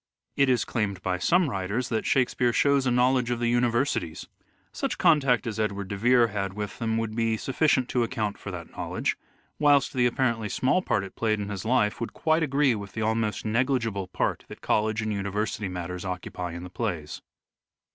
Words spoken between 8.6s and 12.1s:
knowledge, whilst the apparently small part it played in his life